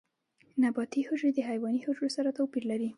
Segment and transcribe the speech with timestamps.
[0.63, 2.89] نباتي حجرې د حیواني حجرو سره توپیر لري